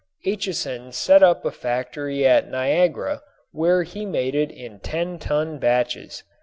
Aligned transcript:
Acheson 0.25 0.91
set 0.95 1.21
up 1.21 1.45
a 1.45 1.51
factory 1.51 2.25
at 2.25 2.49
Niagara, 2.49 3.21
where 3.51 3.83
he 3.83 4.03
made 4.03 4.33
it 4.33 4.49
in 4.49 4.79
ten 4.79 5.19
ton 5.19 5.59
batches. 5.59 6.23